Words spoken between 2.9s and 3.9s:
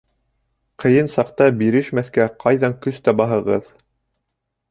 табаһығыҙ?